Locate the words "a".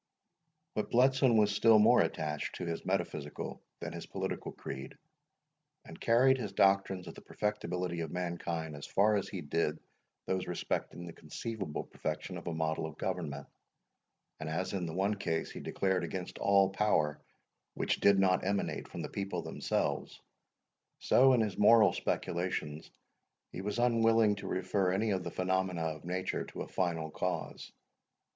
12.47-12.51, 26.63-26.67